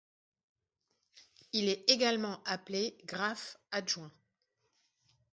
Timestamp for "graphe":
3.05-3.57